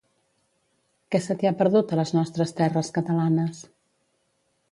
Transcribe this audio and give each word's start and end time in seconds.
Què 1.15 1.19
se 1.25 1.35
t'hi 1.41 1.49
ha 1.49 1.51
perdut, 1.59 1.93
a 1.93 1.99
les 2.01 2.15
nostres 2.17 2.55
terres 2.61 2.91
catalanes? 2.95 3.63